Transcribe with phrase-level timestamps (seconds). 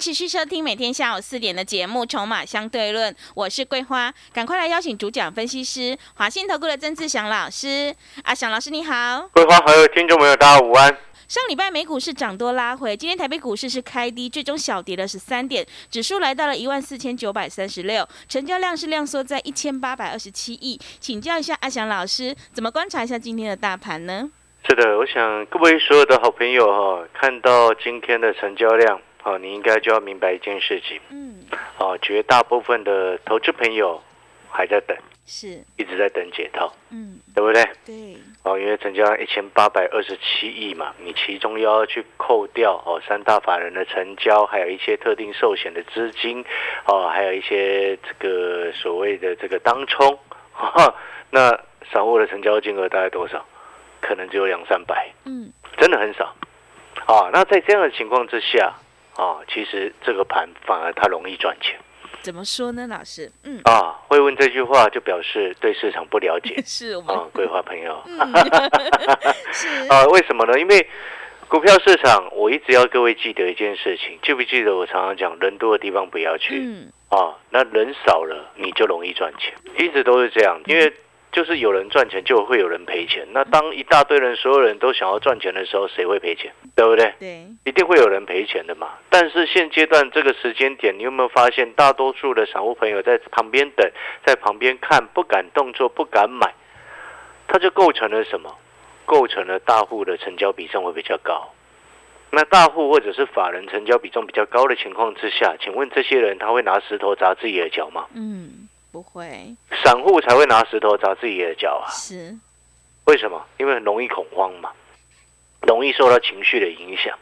[0.00, 7.94] 持续收听每天下午四点的节目《筹码相对论》，我是桂花，赶快来邀请主讲分析师华信投顾的曾志祥老师。
[8.24, 10.88] 阿祥老师你好，桂花还有听众朋友大家午安。
[11.28, 20.80] 上礼拜美股是涨多拉回，今天台北股市是开低，最终小跌了十三点，指数来到了一万四千九百三十六，成交量是量缩在一千八百二十七亿。
[20.98, 24.30] 请教一下阿祥老师，怎么观察一下今天的大盘呢？
[24.66, 31.44] 是的，我想各位所有的好朋友哈，看到今天的成交量，哦，你应该就要明白一件事情，嗯，
[31.78, 34.00] 哦，绝大部分的投资朋友
[34.50, 34.96] 还在等，
[35.26, 37.62] 是，一直在等解套，嗯，对不对？
[37.84, 46.44] 对，哦，因为成交量一千八百二十七亿嘛，你其中又要去扣掉哦三大法人的成交，还有一些特定寿险的资金，
[46.86, 50.18] 哦，还有一些这个所谓的这个当冲，
[51.30, 51.50] 那
[51.92, 53.44] 散户的成交金额大概多少？
[54.00, 56.34] 可能只有两三百，嗯，真的很少。
[57.06, 58.72] 啊，那在这样的情况之下，
[59.20, 61.78] 啊，其实这个盘反而它容易赚钱
[62.22, 63.30] 怎么说呢，老师？
[63.44, 63.98] 嗯，啊。
[64.08, 68.02] 会问这句话，就表示对市场不了解 是我们，啊，桂花朋友。
[68.06, 68.16] 嗯，
[69.52, 70.58] 是，啊，为什么呢？
[70.58, 70.86] 因为
[71.48, 80.92] 股票市场，我一直要各位记得一件事情，记不记得我常常讲，人多的地方不要去、嗯，啊，那人少了你就容易赚钱，一直都是这样，因为
[81.32, 83.26] 就是有人赚钱，就会有人赔钱。
[83.32, 86.52] 那当一大堆人，所有人都想要赚钱的时候，谁会赔钱？
[86.74, 87.14] 对不对？
[87.18, 88.88] 对，一定会有人赔钱的嘛。
[89.08, 93.90] 但是现阶段这个时间点，你有没有发现，大多数的散户朋友在旁边等，
[94.24, 96.52] 在旁边看，不敢动作，不敢买，
[97.46, 98.56] 它就构成了什么？
[99.06, 101.52] 构成了大户的成交比重会比较高。
[102.30, 108.06] 那大户或者是法人成交比重比较高的情况之下，请问这些人他会拿石头砸自己的脚吗？
[108.14, 108.59] 嗯，
[108.92, 111.86] 不会，散户才会拿石头砸自己的脚啊！
[111.90, 112.36] 是，
[113.04, 113.46] 为什么？
[113.58, 114.70] 因为很容易恐慌嘛，
[115.62, 117.16] 容易受到情绪的影响。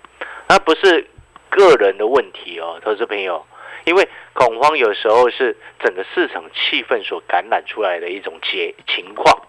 [0.49, 1.07] 那不是
[1.51, 3.45] 个人的问题哦，投资朋友，
[3.85, 9.47] 因为恐慌有时候是整个市场气氛所感染出来的一种结情况，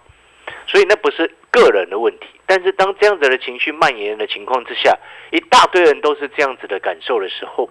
[0.67, 2.27] 所以那不是个人的问题。
[2.45, 4.97] 但是当这样子的情绪蔓延的情况之下，
[5.31, 7.69] 一大堆人都是这样子的感受的时候，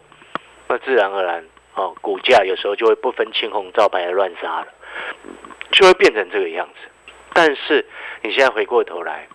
[0.69, 1.45] 那自然而然
[1.79, 4.67] 哦，股价有时候就会不分青红皂白的乱杀了，
[5.71, 6.89] 就会变成这个样子。
[7.33, 7.87] 但是
[8.23, 9.29] 你现在回过头来，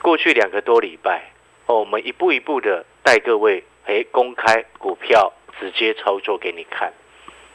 [0.00, 1.30] 过去两个多礼拜
[1.66, 6.90] 哦，我们一步一步的带各位哎公开股票直接操作给你看，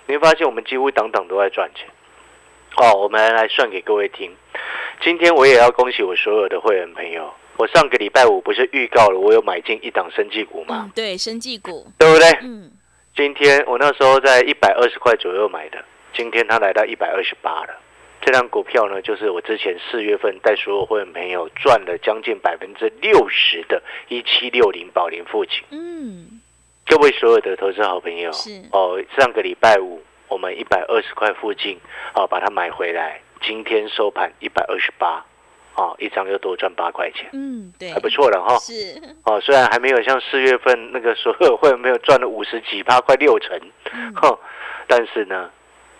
[0.06, 1.88] 你会发现我们几乎等等都在赚钱。
[2.76, 4.32] 哦，我们来算给各位听。
[5.02, 10.84] 今天我也要恭喜我所有的会员朋友，我上个礼拜五不是预告了我有买进一档生技股吗？
[10.86, 12.30] 嗯，对，生技股，对不对？
[12.44, 12.72] 嗯，
[13.18, 15.84] 今天我那时候在一百二十块左右买的，
[16.14, 17.76] 今天它来到一百二十八了。
[18.22, 25.64] 这张股票呢，就是我之前四月份带所有会员朋友赚了将近百分之六十的一七六零宝林附近。
[25.72, 26.40] 嗯，
[26.86, 31.80] 各位所有的投资好朋友是，哦，上个礼拜五我们一百二十块附近
[32.14, 35.26] 哦把它买回来，今天收盘一百二十八，
[35.78, 38.58] 哦一张又多赚八块钱，嗯，对，还不错了哈。
[38.58, 43.58] 是，哦，虽然还没有像四月份那个所 有会员朋友赚了五十几趴，快六成，
[43.94, 44.14] 嗯。
[44.16, 44.38] 哼，
[44.88, 45.50] 但是呢，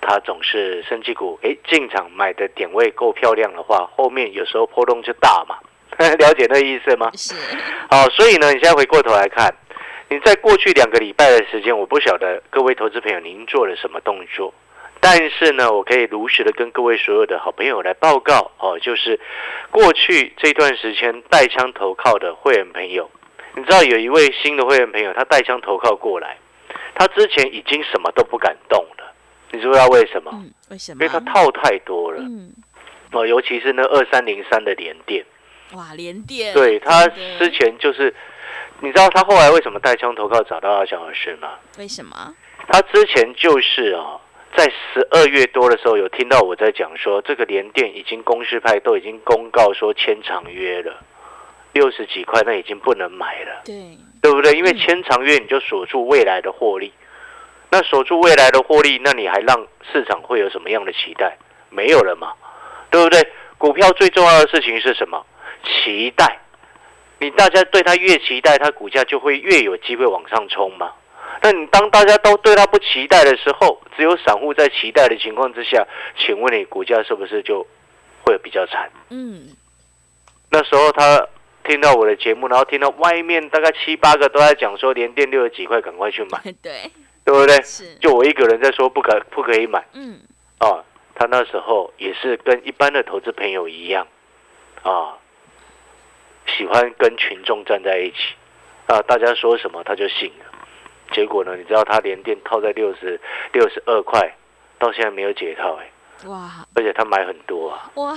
[0.02, 5.58] 它总是升绩股，哎，进场买的点位够漂亮的话，后面有时候波动就大嘛，
[5.98, 7.12] 了解那意思吗？
[7.16, 7.36] 是，
[7.90, 9.54] 好，所以呢，你现在回过头来看，
[10.10, 14.52] 你在过去两个礼拜的时间，我不晓得各位投资朋友您做了什么动作，
[15.10, 19.18] 但是呢，我可以如实的跟各位所有的好朋友来报告哦，就是
[19.72, 23.10] 过去这段时间带枪投靠的会员朋友，
[23.56, 26.38] 你知道有一位新的会员朋友，他带枪投靠过来，
[26.94, 29.14] 他之前已经什么都不敢动了，
[29.52, 30.30] 你知不知道为什么？
[30.34, 31.00] 嗯，为什么因？
[31.00, 32.52] 为他套太多了嗯，
[33.14, 35.26] 哦，尤其是那二三零三的连电。
[35.72, 38.14] 哇，连电，对他之前就是，
[38.82, 41.54] 你知道他后来为什么带枪投靠找到阿小老师吗？
[41.78, 42.36] 为什么？
[42.68, 44.20] 他之前就是哦，
[44.58, 51.00] 在十二月多的时候有听到我在讲说，这个联电已经公示派都已经公告说签长约了，
[51.74, 54.54] 六十几块那已经不能买了，对，对不对？
[54.54, 56.92] 因为嗯签长约你就锁住未来的获利，
[57.70, 61.38] 那锁住未来的获利，那你还让市场会有什么样的期待？
[61.70, 62.34] 没有了嘛，
[62.90, 63.22] 对不对？
[63.60, 65.24] 股票最重要的事情是什么？
[65.64, 66.40] 期待。
[67.20, 70.94] 你大家对它越期待，它股价就会越有机会往上冲嘛。
[71.42, 75.86] 那你当大家都对它不期待的时候，只有散户在期待的情况之下，
[76.18, 77.66] 请问你股价是不是就
[78.24, 78.90] 会比较惨？
[79.10, 79.50] 嗯，
[80.50, 81.28] 那时候他
[81.64, 86.92] 听到我的节目，然后听到外面大概七八个都在讲说连电六十几块，赶快去买， 对，
[87.24, 87.62] 对不对？
[87.64, 90.20] 是，就我一个人在说不可不可以买嗯，
[90.60, 90.84] 啊。
[91.20, 94.06] 他那时候也是跟一般的投资朋友一样
[94.84, 95.18] 啊，
[96.46, 98.36] 喜欢跟群众站在一起
[98.86, 100.46] 啊，大家说什么他就信了。
[101.12, 103.20] 结果呢，你知道他连电套在六十
[103.54, 104.36] 六十二块，
[104.80, 105.90] 到现在没有解套哎、
[106.28, 107.92] 哇而且他买很多啊。
[107.96, 108.14] 哇，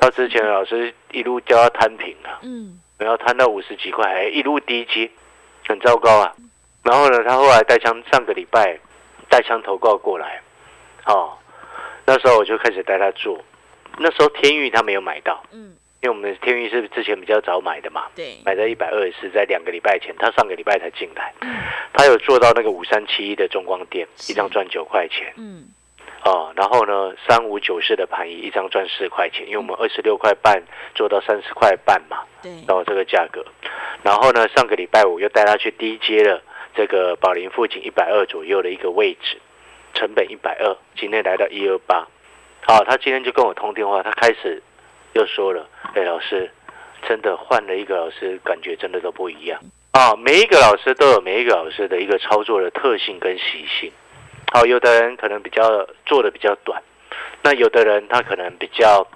[0.00, 5.10] 他之前老师一路教他摊平啊，嗯，然后摊到五十几块，还一路低接，
[5.66, 6.34] 很糟糕啊。
[6.82, 8.78] 然后呢，他后来带枪，上个礼拜
[9.28, 10.40] 带枪投告过来，
[11.06, 11.36] 哦，
[12.06, 13.38] 那时候我就开始带他做。
[13.98, 21.56] 那时候天域他没有买到，嗯，因为我们天域是之前比较早买的嘛，对，买在一百二十四，在两个礼拜前，他上个礼拜才进来，嗯。
[21.92, 25.32] 他有做到那个五三七一的中光电，一张赚九块钱。
[25.36, 25.66] 嗯，
[26.24, 30.62] 哦，然后呢，三五九四的盘一一张赚四块钱，因为我们二十六块半
[30.94, 33.44] 做到三十块半嘛，对，然后这个价格，
[34.04, 36.40] 然后呢，上个礼拜五又带他去低接了
[36.76, 39.36] 这个宝林附近一百二左右的一个位置，
[39.94, 42.06] 成本一百二，今天来到一二八，
[42.64, 44.62] 好，他今天就跟我通电话，他开始
[45.14, 46.50] 又说了，哎，老师，
[47.06, 49.60] 真的换了一个老师，感觉真的都不一样
[49.92, 53.90] 啊，每一个老师都有每一个老师的一个操作的特性跟习性。
[54.52, 56.82] 好，有的人可能比较做的比较短，
[57.42, 59.06] 那有的人他可能比较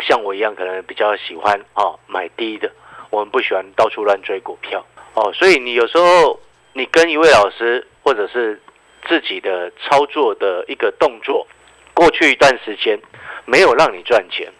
[0.00, 2.70] 像我一样，可能比较喜欢哦买低的。
[3.10, 4.84] 我们不喜欢到处乱追股票
[5.14, 6.40] 哦，所以你有时候
[6.72, 8.60] 你跟一位老师或者是
[9.08, 11.46] 自己的操作的一个动作，
[11.94, 12.98] 过去一段时间
[13.44, 14.52] 没有让你赚钱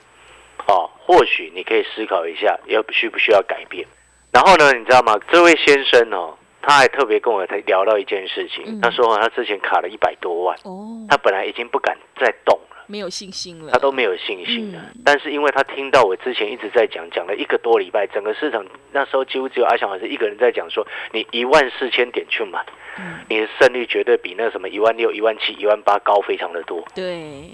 [0.66, 3.86] 哦，或许你可以思考一下，要需不需要改变。
[4.32, 5.18] 然后呢，你知道吗？
[5.30, 12.76] 这位先生哦，他还特别跟我聊到一件事情，嗯他说他之前卡了一百多万，哦，他本来已经不敢再动了。
[12.88, 14.80] 没有信心了，他都没有信心了。
[14.94, 22.64] 嗯但是因为他听到我之前一直在讲，讲了一个多礼拜，整个市场那时候几乎只有阿翔老师一个人在讲说，你一万四千点去买，
[22.98, 26.84] 嗯，你的胜率绝对比那什么一万六、一万七、一万八高非常的多。
[26.94, 27.50] 对，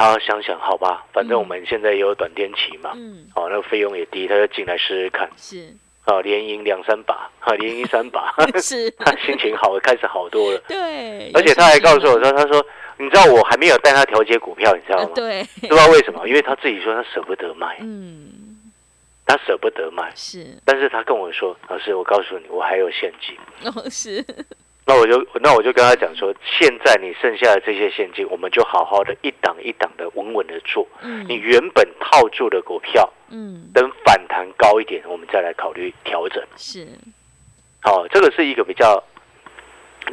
[0.00, 5.70] 他想想，好吧，反正我们现在也有短天期嘛，嗯，哦，那个费用也低，他就进来试试看，是。
[6.06, 10.58] 哦，连赢两三把，啊，连赢三把， 是，他 心情好，开始好多了。
[10.66, 12.64] 对，而且他还告诉我说，他说，
[12.96, 15.12] 你知道我还没有带他调节股票，你知道呃，吗？
[15.14, 18.72] 对，不知道为什么，因为他自己说他舍不得卖，嗯，
[19.26, 23.36] 他舍不得卖，是，但是他跟我说，老师，我告诉你，我还有现金。
[23.70, 24.24] 哦，是，
[24.86, 30.84] 那我就那我就跟他讲说，现在你剩下的这些现金，我们就好好的一档一档的稳稳的做。
[31.02, 36.42] 嗯，你原本套住的股票，嗯，等反弹高一点，我们再来考虑调整。
[36.56, 36.88] 是，
[37.82, 39.00] 好、这个是一个比较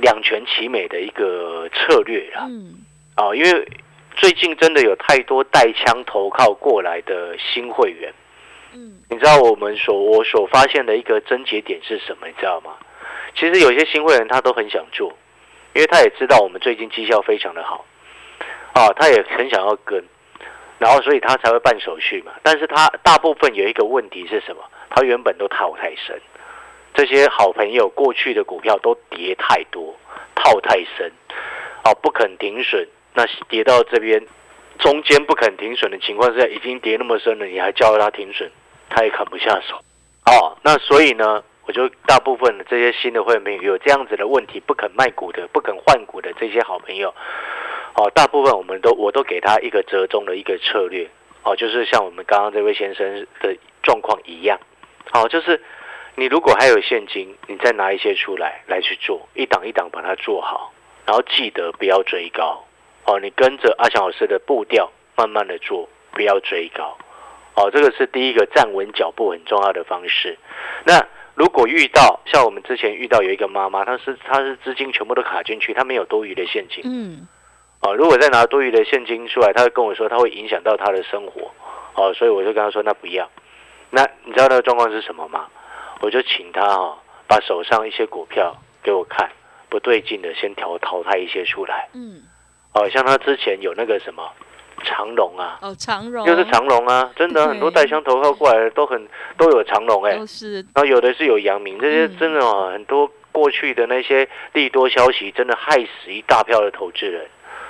[0.02, 2.46] 两全其美的一个策略啦。
[2.48, 2.86] 嗯，
[3.16, 3.68] 啊、因为
[4.16, 8.14] 最近真的有太多带枪投靠过来的新会员。
[8.74, 12.28] 嗯，你知道我们所我所发现的一个症结点是什么？
[12.28, 12.76] 你知道吗？
[13.38, 15.16] 其实有些新会员他都很想做，
[15.76, 17.86] 因为他也知道我们最近绩效非常的好，
[18.74, 20.04] 啊，他也很想要跟，
[20.80, 22.32] 然后所以他才会办手续嘛。
[22.42, 24.64] 但是他大部分有一个问题是什么？
[24.90, 26.20] 他原本都套太深，
[26.96, 29.96] 这些好朋友过去的股票都跌太多，
[30.34, 31.12] 套太深，
[31.84, 34.26] 哦、不肯停损，那跌到这边
[34.80, 38.50] 中间不肯停损的情况下，已经跌那么深了，你还叫他停损，
[38.90, 39.76] 他也砍不下手。
[40.26, 47.14] 哦，那所以呢，我就大部分的这些新的会员有这样子的问题，不肯卖股的、不肯换股的这些好朋友，
[47.96, 51.10] 哦，大部分我们都我都给他一个折中的一个策略，
[51.44, 54.58] 哦，就是像我们刚刚这位先生的状况一样，
[55.12, 55.62] 哦，就是
[56.16, 60.72] 你如果还有现金，你再拿一些出来来去做，一档一档把它做好，
[61.06, 62.64] 然后记得不要追高，
[63.04, 66.98] 哦，你跟着阿强老师的步调慢慢的做，不要追高。
[67.56, 70.38] 哦，这个是第一个站稳脚步很重要的方式。
[70.86, 71.04] 那
[71.38, 76.82] 如果遇到像我们之前遇到有一个妈妈，她是她是资金全部都卡进去，她没有多余的现金。
[76.84, 77.28] 嗯，
[77.82, 81.52] 哦，如果再拿多余的现金出来，她会跟我说，她会影响到她的生活。
[81.94, 83.30] 哦，所以我就跟她说，那不要。
[83.92, 85.46] 那你知道那个状况是什么吗？
[86.02, 89.30] 我就请她哈、哦，把手上一些股票给我看，
[89.70, 91.88] 不对劲的先调淘汰一些出来。
[91.94, 92.24] 嗯，
[92.74, 94.28] 哦，像她之前有那个什么
[94.84, 99.08] 长隆啊，哦，长荣又是长隆啊，真的很多带枪投靠过来的都很
[99.38, 102.18] 都有长隆哎、都是，然后有的是有阳明，这些嗯。
[102.20, 107.26] 真的哦，很多过去的那些利多消息，真的害死一大票的投资人。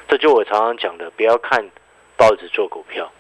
[0.08, 1.66] 这就我常常讲的，不要看
[2.16, 3.12] 报纸做股票，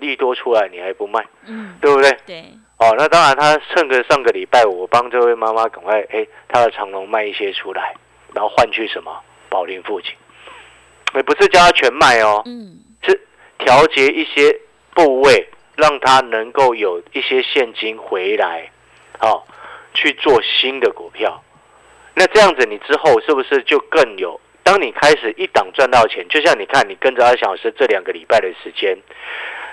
[0.00, 2.16] 利多出来你还不卖，嗯，对不对？
[2.26, 2.44] 对，
[2.78, 7.94] 哦，那当然，他趁个上个礼拜，我帮这位妈妈赶快，哎，他的长龙卖一些出来，
[8.34, 9.20] 然后换去什么？
[9.48, 10.14] 宝林父亲，
[11.14, 13.20] 也不是叫他全卖哦，嗯，是
[13.58, 14.60] 调节一些
[14.94, 18.70] 部位，让它能够有一些现金回来，
[19.20, 19.42] 哦，
[19.94, 21.42] 去做新的股票。
[22.14, 24.40] 那这样子，你之后是不是就更有？
[24.62, 28.96] 当你开始一档赚到钱，就像你看，你跟着阿翔老师这两个礼拜的时间，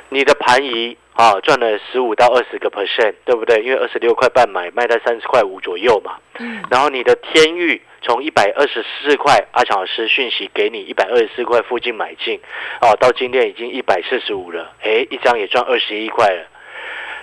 [0.10, 3.62] 你的盘仪啊赚了十五到二十个 percent，对不对？
[3.62, 6.18] 因为二十六块半买，卖在三十块五左右嘛。
[6.40, 12.40] 嗯，然后你的天域从一百二十四块，阿强老师讯息给你一百二十四块附近买进，
[12.82, 16.48] 哦，到今天已经一百四十五了，诶，一张也赚二十一块了。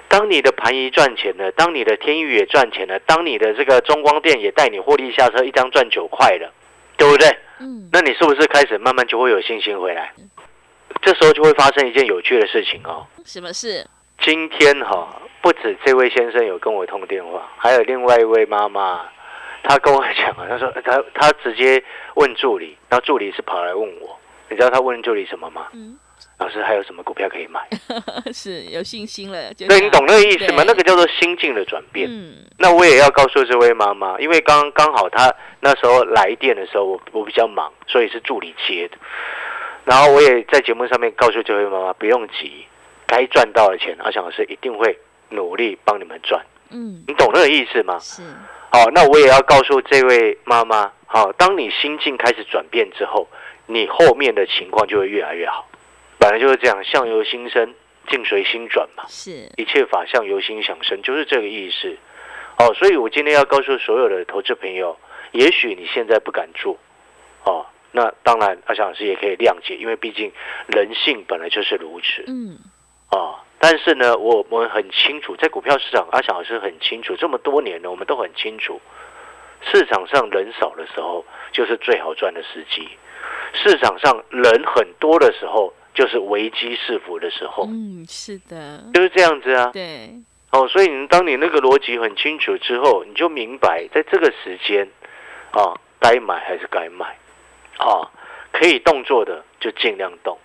[0.08, 6.52] 当你的盘仪赚钱了，当你的天宇也赚钱了，当你的这个中光电也带你获利下车，一张赚九块了，
[6.96, 7.28] 对不对？
[7.58, 10.12] 嗯，那你是不是开始慢慢就会有信心回来？
[11.02, 13.06] 这时候就会发生一件有趣的事情哦。
[13.24, 13.86] 什么事？
[14.20, 19.04] 今天哈、不止这位先生有跟我通电话，还有另外一位妈妈，
[19.66, 21.82] 她跟我讲啊，他说 他他直接
[22.14, 24.18] 问助理，然后助理是跑来问我，
[24.48, 25.66] 你知道他问助理什么吗？
[25.72, 25.98] 嗯，
[26.38, 27.60] 老师还有什么股票可以买？
[28.32, 30.62] 是有信心了，就对，你懂那个意思吗？
[30.66, 32.08] 那个叫做心境的转变。
[32.08, 38.96] 嗯，那我也要告诉这位妈妈，因为刚刚好她那时候来电的时候，我我比较忙，所以是助理接的。
[39.84, 42.66] 然后我也在节目上面告诉这位妈妈，不用急，
[43.06, 44.96] 该赚到的钱，阿强老师一定会
[45.30, 46.44] 努力帮你们赚。
[46.70, 47.98] 嗯，你懂那个意思吗？
[48.00, 48.22] 是，
[48.70, 53.28] 好，那我也要告诉这位妈妈，好，当你心境开始转变之后，
[53.66, 55.66] 你后面的情况就会越来越好。
[56.18, 57.74] 本来就是这样，相由心生，
[58.08, 59.04] 境随心转嘛。
[59.08, 61.96] 是，一切法相由心想生，就是这个意思。
[62.58, 64.98] 哦，所以我今天要告诉所有的投资朋友，
[65.32, 66.76] 也许你现在不敢做，
[67.44, 70.32] 哦，那当然阿翔老师也可以谅解，因为毕竟
[70.66, 72.58] 人性本来就是如此嗯，
[73.10, 73.36] 哦。
[73.58, 78.80] 但是呢，我我们很清楚，在股票市场，阿翔老师很清楚，这么多年呢，我们都很清楚，
[79.62, 82.86] 市场上人少的时候就是最好赚的时机，
[83.54, 89.70] 市场上人很多的时候就是危机四伏的时候，嗯，是的，就是这样子啊。
[89.72, 90.10] 对，
[90.52, 94.86] 哦，所以你当你那个逻辑很清楚之后，你就明白在这个时间，
[95.52, 97.06] 啊，该买还是该卖，
[97.78, 98.04] 啊，
[98.52, 100.38] 可以动作的就尽量动。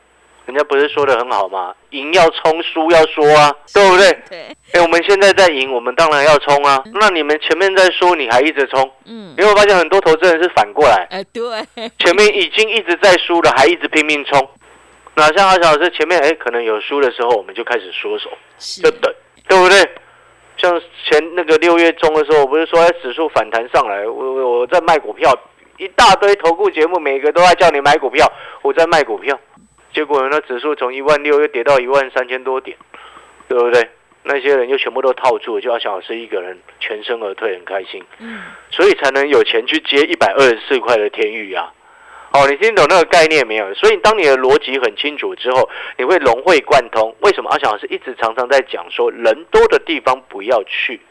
[0.45, 1.73] 人家不是说的很好吗？
[1.91, 4.11] 赢要冲，输要说啊，对不对？
[4.29, 4.39] 对，
[4.73, 6.83] 哎，我们现在在赢，我们当然要冲啊。
[6.93, 11.43] 那你们前面在输，你还一直冲，嗯你，会发现很多投资人是反过来，哎，对，
[11.99, 14.49] 前面已经一直在输了，还一直拼命冲。
[15.13, 18.29] 那像阿小老师前面哎，可能有输的时候，我们就开始缩手。
[18.57, 19.13] 是就，等，
[19.47, 19.77] 对不对？
[20.57, 20.79] 像
[21.09, 25.33] 前那个六月中的时候，我不是说哎指数反弹上来，我我我在卖股票，
[25.77, 28.31] 一大堆投顾节目，每个都在叫你买股票，
[28.61, 29.37] 我在卖股票，
[29.93, 32.77] 结果呢指数从一万六又跌到一万三千多点，
[33.47, 33.89] 对不对？
[34.23, 41.73] 那些人就全部都套住了，就要小老师一个人全身而退，很开心，嗯，所以才能有钱去接一百二十四块的天域啊。
[42.33, 43.73] 哦，你听懂那个概念没有？
[43.73, 45.67] 所以当你的逻辑很清楚之后，
[45.97, 47.13] 你会融会贯通。
[47.21, 51.01] 为什么阿翔老师一直常常在讲说，人多的地方不要去？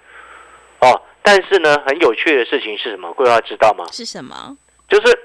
[0.81, 3.13] 哦，但是呢，很有趣的事情是什么？
[3.13, 3.85] 桂花知道吗？
[3.91, 4.57] 是什么？
[4.89, 5.19] 就是，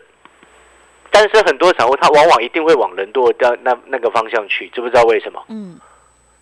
[1.18, 5.42] 但是很多散户他往往一定会往人多的那那个方向去，知不知道为什么？
[5.48, 5.80] 嗯，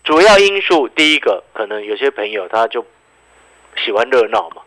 [0.02, 2.84] 主要因素第一个，可能有些朋友他就
[3.76, 4.62] 喜欢热闹嘛，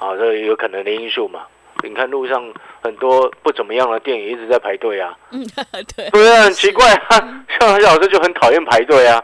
[0.00, 1.42] 啊，这有可能的因素嘛。
[1.84, 2.52] 你看路上
[2.82, 5.46] 很多不怎么样的店也一直在排队啊，嗯，
[5.96, 9.22] 对，对啊，很奇怪啊，像他老师就很讨厌排队啊，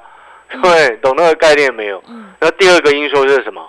[0.63, 2.01] 对，懂那个概念没有？
[2.07, 3.69] 嗯，那第二个因素是什么？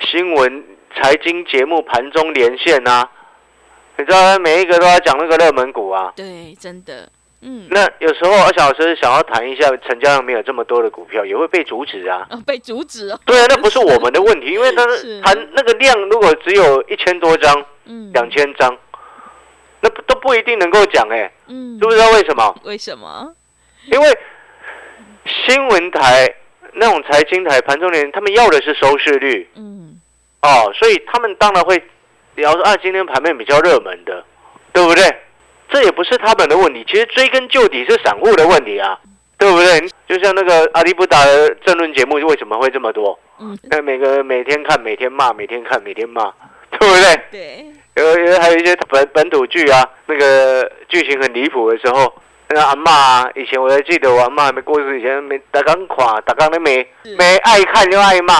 [0.00, 0.64] 新闻、
[0.94, 3.10] 财经节目盘中连线啊，
[3.98, 6.12] 你知道每一个都要讲那个热门股啊。
[6.16, 7.08] 对，真的，
[7.40, 12.26] 嗯，那有时候阿小老师想要谈一下成交量没有这么多的股票，也会被阻止啊。
[12.30, 18.76] 哦，被阻止哦，对啊，那不是我们的问题，因为它 是谈那个量如果只有一千多张、嗯，两千张，
[19.80, 21.78] 那不都不一定能够讲哎、嗯。
[21.78, 22.60] 知，不知道为什么？
[22.64, 23.32] 为什么？
[23.92, 24.18] 因为
[25.46, 26.34] 新闻台
[26.74, 29.48] 那种财经台盘中连，他们要的是收视率。
[29.54, 30.00] 嗯，
[30.42, 31.82] 哦，所以他们当然会
[32.36, 34.24] 聊说啊，今天盘面比较热门的，
[34.72, 35.02] 对不对？
[35.68, 38.96] 这也不是他们的问题，其实追根究底是散户的问题啊，
[39.36, 39.80] 对不对？
[40.06, 43.18] 就像那个阿迪布达的政论节目为什么会这么多？
[43.40, 46.32] 嗯，那每个每天看，每天骂，每天看，每天骂，
[46.70, 47.20] 对不对？
[47.32, 47.66] 对，
[47.96, 52.14] 有有还有一些本本土剧啊，那个剧情很离谱的时候，
[52.48, 58.38] 那个阿嬷啊，以前我还记得我阿嬷还没过世以前，没打刚垮，打刚都没是没爱看就爱骂，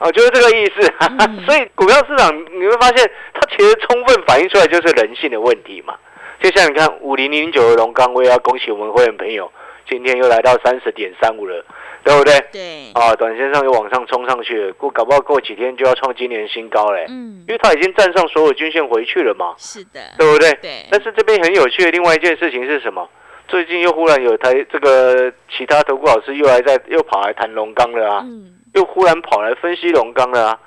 [0.00, 0.92] 哦，就是这个意思。
[1.00, 5.94] 嗯 所以股票市场你会发现，它其实充分反映出来就是人性的问题嘛。
[6.42, 9.52] 就像你看五零零九的龙钢，我也要恭喜我们会员朋友，
[9.88, 11.62] 今天又来到三十点三五了，
[12.02, 12.32] 对不对？
[12.50, 20.50] 对，啊，短线上又往上冲上去了，过搞不好过几天就要创今年新高嘞，嗯因，为它已经站上所有均线回去了嘛，是的，对不对？
[20.62, 23.06] 对，但是这边很有趣的另外一件事情是什么？
[23.46, 30.58] 最近又忽然有台这个其他投顾老师又来在又跑来谈龙钢了啊，嗯又忽然跑来分析龙钢了啊，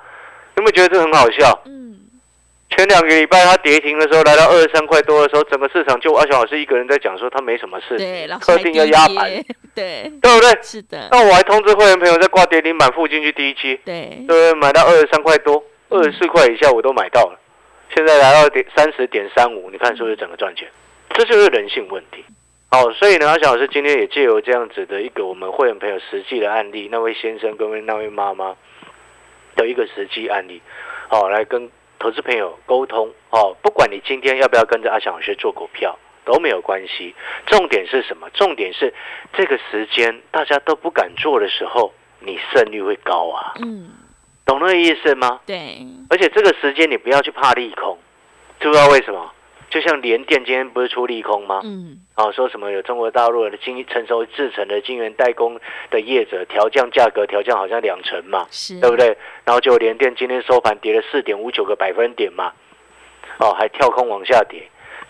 [0.56, 1.62] 有没有觉得这很好笑？
[1.66, 1.96] 嗯，
[2.70, 9.44] 前两个礼拜它跌停的时候，来到二十三块多的时候，整个市场就阿翔老师一个人在讲说他没什么事，对，特定要压盘，接，
[9.74, 10.58] 对，对不对？
[10.62, 14.24] 是的，那我还通知会员朋友在挂跌停板附近去第一期，对。
[14.26, 14.52] 对？
[14.54, 17.38] 买到二十三块多，二十四块以下我都买到了，
[17.94, 20.68] 现在来到点三十点三五，你看是不是整个赚钱？
[21.10, 22.24] 这就是人性问题。
[22.74, 28.56] 好，所以呢，阿翔老师今天也借由这样子的一个我们会员朋友实际的案例，那位先生跟那位妈妈
[29.54, 30.60] 的一个实际案例，
[31.08, 33.08] 好，来跟投资朋友沟通。
[33.30, 37.14] 哦，不管你今天要不要跟着阿翔老师做股票都没有关系，
[37.46, 38.28] 重点是什么？
[38.30, 38.92] 重点是
[39.34, 43.88] 这个时间大家都不敢做的时候，你胜率会高啊，嗯，
[44.44, 45.38] 懂那个意思吗？
[45.46, 45.78] 对，
[46.10, 47.96] 而且这个时间你不要去怕利空，
[48.58, 49.30] 知不知道为什么？
[49.74, 51.60] 就像联电今天不是出利空吗？
[51.64, 55.58] 嗯，啊，说什么有中国大陆的晶成熟制成的晶圆代工
[55.90, 58.96] 的业者调降价格，调降好像两成嘛，是，对不？
[58.96, 59.08] 对？
[59.44, 62.52] 然后就联电今天收盘跌了四点五九个百分点嘛，
[63.40, 64.62] 哦，还跳空往下跌。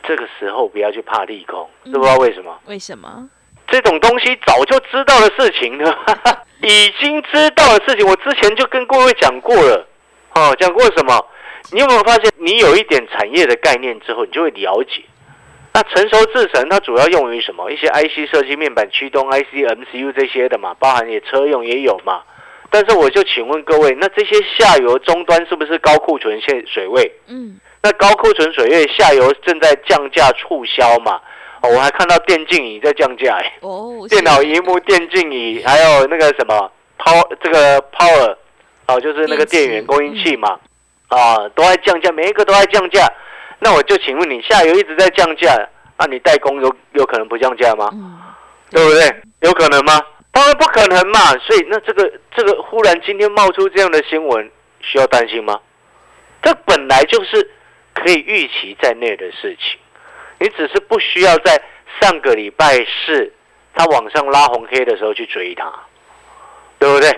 [0.02, 2.58] 这个时候不要去怕利空，知不知道为什么？
[2.64, 3.28] 为什么？
[3.66, 5.94] 这种东西早就知道的事情呢，
[6.62, 9.86] 已经知道的事情，我之前就跟各位讲过了。
[10.34, 11.22] 哦，讲过什么？
[11.72, 15.02] 你有没有发现，你有一点产业的概念之后，你就会了解。
[15.72, 17.70] 那成熟制程它主要用于什么？
[17.70, 22.22] 一些 IC 设计、面板驱动、IC、MCU 这些的嘛，包含也车用也有嘛。
[22.70, 27.10] 但是我就请问各位，那这些下游终端是不是高库存现水位？
[27.28, 31.20] 嗯，那高库存水位下游正在降价促销嘛？
[31.60, 33.52] 哦，我还看到电竞椅在降价哎。
[33.60, 38.36] 哦，电脑是荧幕、电竞椅，还有那个什么 power 这个 power
[38.86, 40.58] 哦，就是那个电源供应器嘛，
[41.14, 43.06] 啊，都在降价，每一个都在降价。
[43.60, 45.56] 那我就请问你，下游一直在降价，
[45.98, 47.88] 那你代工有有可能不降价吗？
[47.92, 48.20] 嗯，
[48.70, 49.22] 对不对？
[49.40, 50.00] 有可能吗？
[50.32, 51.20] 当然不可能嘛。
[51.38, 54.50] 所以那这个这个忽然今天冒出这样的新闻，
[54.80, 55.60] 需要担心吗？
[56.42, 57.50] 这本来就是
[57.94, 59.78] 可以预期在内的事情，
[60.38, 61.62] 你只是不需要在
[62.00, 63.32] 上个礼拜四
[63.72, 65.72] 它往上拉红 K 的时候去追它，
[66.78, 67.08] 对不对？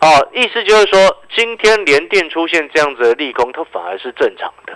[0.00, 4.72] 哦，意思就是说，今天连电出现这样子的利空，它反而是正常的。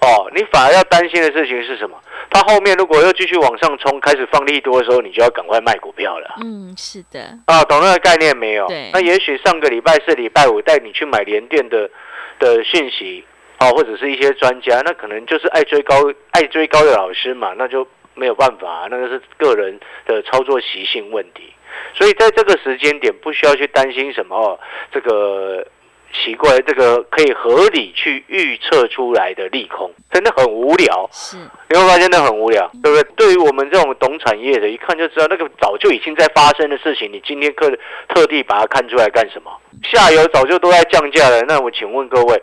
[0.00, 1.96] 哦，你反而要担心的事情是什么？
[2.30, 6.36] 它后面如果又继续往上冲，开始放利多的时候，你就要赶快卖股票了。
[6.42, 8.66] 嗯，是的，啊，懂那个概念没有？
[8.66, 11.88] 对那也许上个礼拜四、礼拜五带你去买联电的
[12.40, 13.24] 的讯息，
[13.60, 15.94] 哦，或者是一些专家，那可能就是爱追高、
[16.30, 21.52] 爱追高的老师嘛，那就没有办法、那个是个人的操作习性问题。
[21.94, 24.58] 所以在这个时间点，不需要去担心什么哦，
[24.92, 25.66] 这个
[26.12, 31.08] 奇怪，这个可以合理去预测出来的利空，真的很无聊。
[31.10, 31.36] 是，
[31.70, 33.02] 你会发现那很无聊，对不对？
[33.16, 37.70] 对于我们这种懂产业的，一看就知道那个早就已经在发生的事情，你今天特
[38.08, 39.50] 特地把它看出来干什么？
[39.82, 42.42] 下游早就都在降价了，那我请问各位，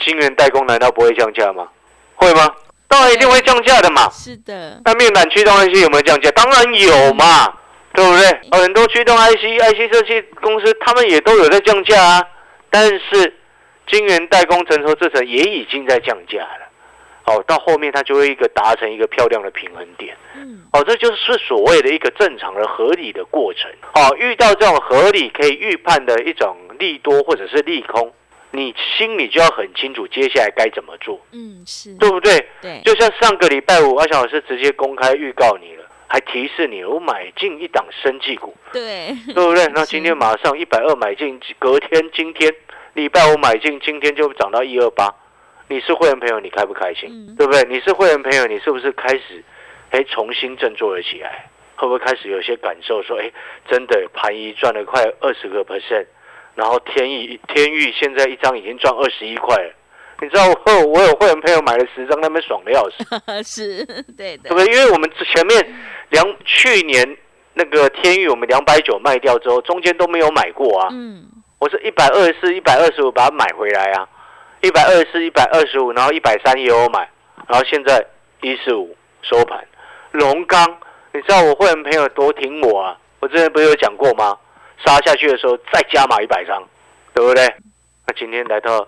[0.00, 1.68] 晶圆代工难道不会降价吗？
[2.16, 2.48] 会吗？
[2.94, 4.08] 当然一定会降价的嘛。
[4.12, 6.30] 是的，那面板驱动 IC 有没有降价？
[6.30, 7.52] 当然有嘛，
[7.92, 8.30] 对不对？
[8.52, 12.22] 哦很多驱动 IC、IC 设计公司他们也都有在降价啊，
[12.70, 13.34] 但是
[13.88, 16.70] 晶圆代工成熟制程也已经在降价了。
[17.26, 20.16] 哦，到后面它就会一个达成一个漂亮的平衡点。
[20.36, 23.68] 嗯，哦，这就是所谓的一个正常的合理的过程。
[23.94, 28.12] 哦，遇到这种合理可以预判的一种利多或者是利空，
[28.54, 32.46] 你心里就要很清楚接下来该怎么做，嗯，是，对不对？
[32.62, 39.66] 对，就像上个礼拜五，阿翔老师直接公开预告你了，还提示你我买进一档生技股，对，对不对？
[39.74, 42.54] 那今天马上一百二买进，隔天今天
[42.94, 45.12] 礼拜五买进，今天就涨到一二八。
[45.66, 47.08] 你是会员朋友，你开不开心？
[47.10, 47.62] 嗯对不对？
[47.64, 49.42] 你是会员朋友，你是不是开始
[49.90, 51.50] 哎重新振作了起来？
[51.76, 53.28] 会不会开始有些感受说，哎，
[53.68, 56.06] 真的盘一赚了快二十个 percent，
[56.54, 59.72] 然后天域天域现在一张已经赚二十一块了。
[60.20, 63.04] 你知道我 我有会员朋友买了十张，他们爽的要死。
[63.42, 63.84] 是，
[64.16, 64.66] 对的对不，对？
[64.66, 65.74] 因为我们前面
[66.10, 67.16] 两去年
[67.54, 70.88] 那个天域，我们两百九卖掉之后，中间都没有买过啊。
[70.92, 71.26] 嗯，
[71.58, 74.08] 我是一百二十四、一百二十五把它买回来啊，
[74.62, 77.08] 一百二十四、一百二十五，然后一百三也有买，
[77.48, 78.06] 然后现在
[78.40, 79.62] 一十五收盘。
[80.12, 80.64] 龙钢，
[81.12, 82.96] 你知道我会员朋友多挺我啊？
[83.18, 84.38] 我之前不是有讲过吗？
[84.84, 86.62] 杀下去的时候再加码一百张，
[87.14, 87.44] 对不对？
[88.06, 88.86] 那今天来到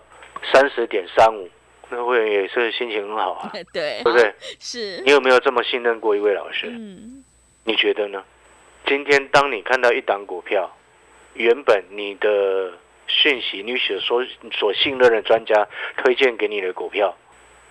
[0.53, 1.49] 三十点三五，
[1.89, 4.35] 那会员也是心情很好啊，对 对，不对？
[4.61, 6.67] 是你，有没有这么信任过一位老师？
[6.69, 7.25] 嗯，
[7.65, 8.23] 你觉得呢？
[8.87, 10.71] 今天当你看到一档股票，
[11.35, 12.73] 原本你的
[13.09, 17.17] 讯息，你所所所信任的专家推荐给你的股票，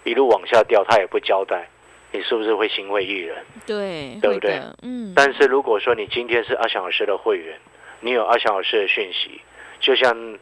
[0.04, 1.68] 一路往下掉，他也不交代，
[2.12, 3.38] 你是不是会心灰意冷？
[3.66, 4.60] 对，对不对？
[4.82, 7.58] 嗯，但是如果说你今天是阿翔老师的会员，
[8.00, 9.42] 你有阿翔老师的讯息，
[9.80, 10.38] 就像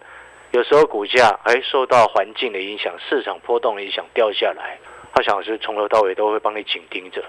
[0.51, 4.77] 有时候股价哎受到环境的影响、市场波动的影响掉下来，
[5.13, 7.23] 阿翔老师从头到尾都会帮你紧盯着，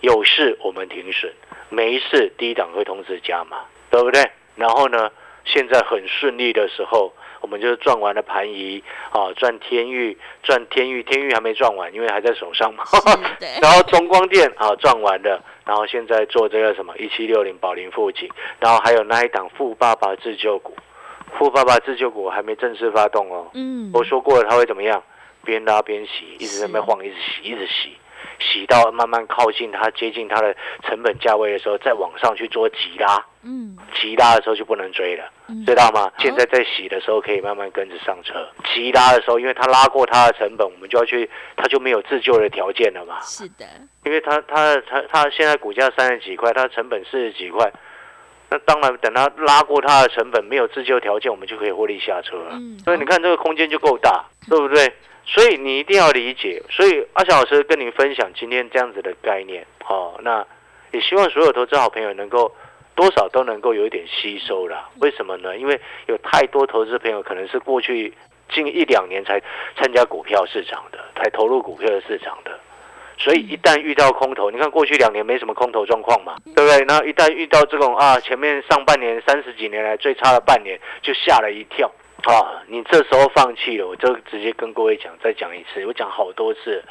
[0.00, 1.32] 有事我们停损，
[1.68, 3.58] 没事低档会通知加码，
[3.90, 4.30] 对不对？
[4.56, 5.10] 然后呢，
[5.44, 7.12] 现在很顺利的时候。
[7.42, 12.84] 我们就赚完了盘仪啊，赚天域，赚天域，天域还没赚完，因为还在手上嘛。
[13.62, 18.28] 然后中光电啊赚完了，然后现在做这个什么一七六零宝林富锦，
[18.58, 20.74] 然后还有那一档富爸爸自救股，
[21.38, 23.48] 富爸爸自救股还没正式发动哦。
[23.54, 25.00] 嗯，我说过了，它会怎么样？
[25.44, 27.96] 边拉边洗，一直在那边晃，一直洗，一直洗，
[28.40, 33.24] 洗到慢慢靠近它接近它的成本价位的时候，再往上去做急拉。
[33.42, 36.10] 嗯，急拉的时候就不能追了，嗯知道吗？
[36.18, 43.18] 现在在洗的时候可以慢慢跟着上车，急拉的时候，因为它拉过它的成本，我们就要去，它就没有自救的条件了嘛。
[43.22, 43.64] 是的，
[44.04, 47.72] 因为它它它它现在股价三十几块，它成本四十几块，
[48.50, 52.50] 那当然等它拉过它的成本，没有自救条件，我们就可以获利下车了。
[52.52, 54.92] 嗯，所以你看这个空间就够大，对不对？
[55.24, 56.62] 所以你一定要理解。
[56.70, 60.46] 所以阿翔老师跟您分享今天这样子的概念，哦，那
[60.92, 62.52] 也希望所有投资好朋友能够
[62.94, 64.88] 多少都能够有一点吸收啦。
[65.00, 65.56] 为什么呢？
[65.56, 68.12] 因为有太多投资朋友可能是过去
[68.52, 69.40] 近一两年才
[69.76, 72.58] 参加股票市场的，才投入股票的市场的。
[73.16, 76.82] 所以一旦遇到空头，你看过去两年没什么空头状况嘛，对不对？
[76.88, 81.92] 然后一旦遇到这种啊，前面上半年三十几年来最差的半年，就吓了一跳
[82.26, 82.62] 啊！
[82.66, 86.82] 你这时候放弃了，我就直接跟各位讲，再讲一次，我讲好多次，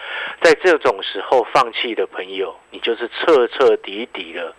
[0.42, 4.54] 在这种时候放弃的朋友，你就是彻彻底底的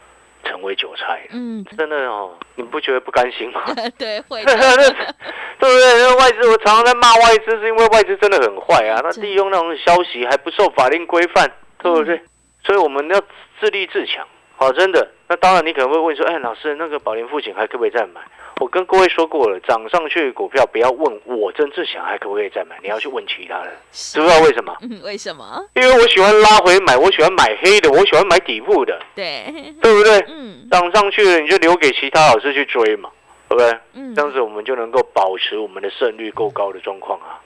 [0.45, 1.31] 成为韭菜了。
[1.33, 3.63] 嗯，真的哦，你不觉得不甘心吗？
[3.99, 5.77] 对，会对，不 对？
[6.03, 11.51] 那外资我常常在骂外资，是因为外资真的很坏啊，他利用那种消息还不受法令规范，
[11.83, 12.17] 对不对？
[12.17, 12.27] 嗯
[12.63, 13.19] 所以我们要
[13.59, 14.29] 自立自强。
[14.61, 15.09] 好，真的。
[15.27, 18.21] 那当然，你可能会问说，哎，老师，那个宝林富锦还可不可以再买？
[18.61, 24.77] 我跟各位说过了，涨上去的股票不要问我曾志祥还可不可以再买，你要去问其他人，知不知道为什么？
[24.83, 25.65] 嗯， 为什么？
[25.73, 30.23] 因为我喜欢拉回买，我喜欢买黑的，我喜欢买底部的，对，对不对？
[30.29, 33.09] 嗯涨上去了，你就留给其他老师去追嘛，
[33.49, 33.79] 对不对？
[33.95, 37.41] 嗯这，样子我们就能够保持我们的胜率够高的状况啊。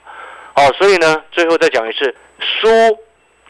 [0.53, 2.67] 好，所以呢，最后再讲一次，输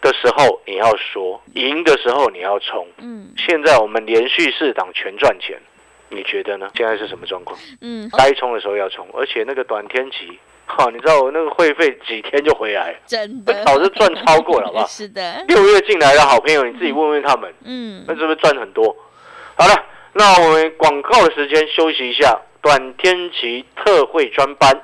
[0.06, 2.88] 的时候你要说，赢的时候你要冲。
[3.00, 5.60] 嗯现在我们连续四档全赚钱，
[6.10, 6.70] 你觉得呢？
[6.76, 7.58] 现在是什么状况？
[7.82, 14.86] 嗯，该冲的时候要冲，而且那个短天期，哈，你知道我那个会费几天就回来了，我真的，早就赚超过了，好不好？
[14.86, 18.96] 是的，六月进来的好朋友，你自己问问他们，嗯那是不是赚很多？
[19.56, 19.74] 好了，
[20.14, 22.40] 那我们广告的时间休息一下。
[22.62, 24.82] 短天期特惠专班，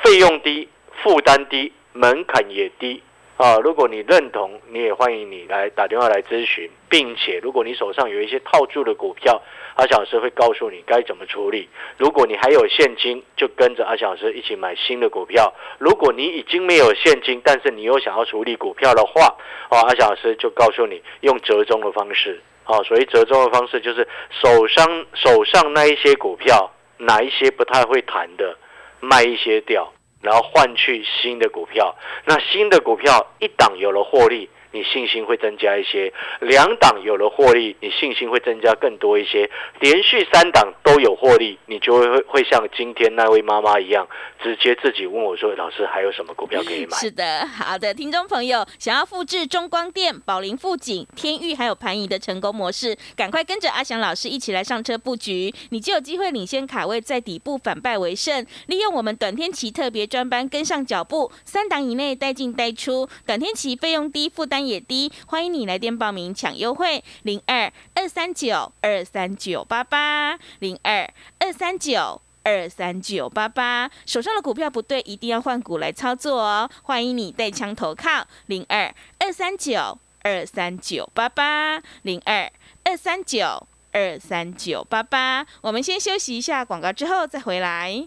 [0.00, 0.68] 费用低，
[1.02, 3.02] 负担低，门槛也低
[3.36, 3.56] 啊。
[3.58, 9.40] 如果你认同，你也欢迎你来打电话来咨询，并且如果你手上有一些套住的股票，
[9.76, 11.68] 阿小老师会告诉你该怎么处理。
[11.98, 15.52] 如果你还有现金，就跟着阿小老师一起买新的股票。
[15.78, 19.34] 如果你已经没有现金，但是你又想要处理股票的话，
[19.70, 22.40] 哦，阿小老师就告诉你用折中的方式。
[22.68, 24.08] 哦，所以折中的方式就是
[24.42, 26.68] 手上手上那一些股票，
[26.98, 28.56] 哪一些不太会弹的，
[28.98, 31.94] 卖一些掉，然后换去新的股票。
[32.24, 39.50] 那新的股票一档有了获利，你信心会增加一些；两档有了获利，你信心会增加更多一些。
[39.80, 44.06] 连续三档都有获利，你就会会像今天那位妈妈一样，
[44.42, 58.44] 直接自己问我说：“老师还有什么股票可以 买？”是的，好的，听众朋友，想要复制中光电、宝林富锦、天域还有盘仪的成功模式，赶快跟着阿翔老师一起来上车布局，你就有机会领先卡位，在底部反败为胜。
[58.66, 72.20] 利用我们短天期特别专班跟上脚步，三档以内带进带出，短天期费用低，负担也低，欢迎你来电报名抢优惠，零二二三九二三九八八零二二三九。
[72.48, 76.70] 二三九八八，手上的股票不对，一定要换股来操作哦。
[76.84, 82.48] 欢迎你带枪投靠零二二三九二三九八八零二
[82.84, 85.44] 二三九二三九八八。
[85.60, 88.06] 我们先休息一下广告，之后再回来。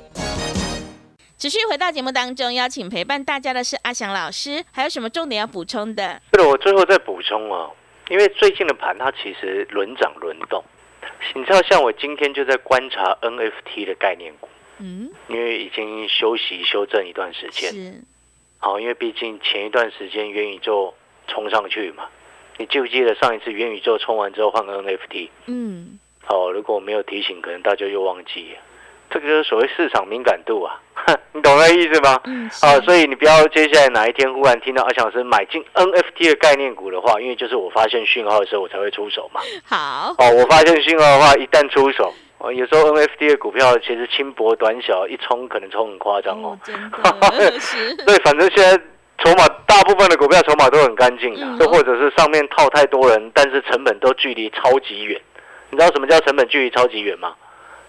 [1.41, 6.21] 持续回到节目当中，邀请陪伴大家的是阿翔老师，还有什么重点要补充的？
[6.31, 7.73] 对了，我最后再补充哦，
[8.09, 10.63] 因为最近的盘它其实轮涨轮动，
[11.33, 18.03] 你知道，像我今天就在观察 NFT 的概念股，嗯，因为已经休息修正一段时间，是，
[18.59, 20.93] 好，因为毕竟前一段时间元宇宙
[21.27, 22.07] 冲上去嘛，
[22.57, 25.29] 你记不记得上一次元宇宙冲完之后换个 NFT？
[25.47, 28.59] 嗯，好，如果我没有提醒，可能大家又忘记了。
[29.11, 30.79] 这个就是所谓市场敏感度啊，
[31.33, 32.19] 你懂那意思吗？
[32.25, 39.41] 嗯，啊，所以你不要接下来哪一天忽然听到阿强老师买进 NFT 的概念股的话，因为就是我发现讯号的时候我才会出手嘛。
[39.65, 46.75] 好，哦，我发现讯号的话，一旦出手，哦，有时候 NFT 的股票其实轻薄短小，一冲可能冲很夸张哦哦。，真
[47.51, 48.81] 的 是，对，反正现在
[49.23, 55.19] 筹码大部分的股票筹码都很干净嗯的，又或者是上面套太多人，但是成本都距离超级远。
[55.69, 57.33] 你知道什么叫成本距离超级远吗？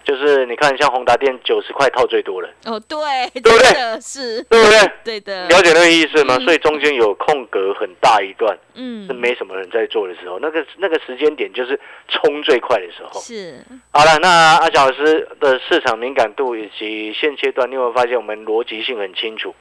[0.03, 2.97] 就是你看，像宏达电九十块套最多了，哦，对，
[3.41, 4.91] 对不对是，对不对？
[5.03, 6.35] 对的，了解那个意思吗？
[6.37, 13.21] 嗯所以中间有空格很大一段嗯是，没什么人在做的时候，那个那个时间点就是冲最快的时候。
[13.21, 19.55] 是，好了，那阿小老师的市场敏感度以及现阶段，你有没有发现我们逻辑性很清楚？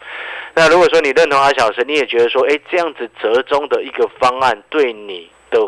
[0.54, 5.60] 那如果说你认同阿小老师，你也觉得说，哎，这样子折中的一个方案对你的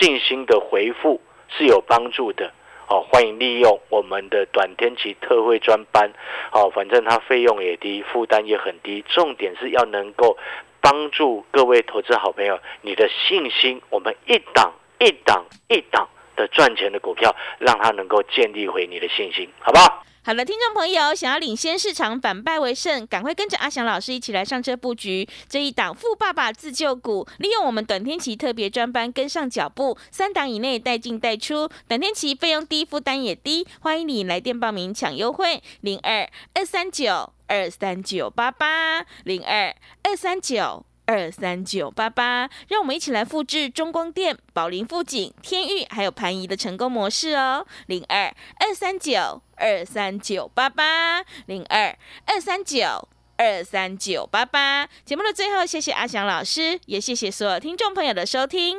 [0.00, 1.20] 信心的回复
[1.56, 2.50] 是有帮助的。
[2.92, 6.12] 好、欢迎利用我们的短天期特惠专班。
[6.50, 10.36] 好、反正它费用也低，负担也很低，重点是要能够
[10.82, 20.04] 帮助各位投资好朋友，你的信心，我们一档一档一档的赚钱的股票，让它能够建立回你的信心，好不好？
[20.24, 40.86] 好了，听众朋友，想要领先市场，反败为胜，赶快跟着阿翔老师一起来上车布局这一档富爸爸自救股，利用我们短天期特别专班跟上脚步，三档以内带进带出，短天期费用低，负担也低，欢迎你来电报名抢优惠，零二二三九二三九八八零二二三九。
[41.06, 47.66] 二三九八八，让我们一起来复制中光电、宝林富锦、天域还有盘仪的成功模式哦。
[47.86, 54.88] 零二二三九二三九八八零二二三九二三九八八。
[55.04, 58.78] 节目的最后，谢谢阿翔老师，也谢谢所有听众朋友的收听。